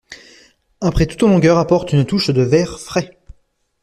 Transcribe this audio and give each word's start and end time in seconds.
Un 0.81 0.89
pré 0.89 1.05
tout 1.05 1.23
en 1.25 1.27
longueur 1.29 1.59
apporte 1.59 1.93
une 1.93 2.05
touche 2.07 2.31
de 2.31 2.41
vert 2.41 2.79
frais. 2.79 3.19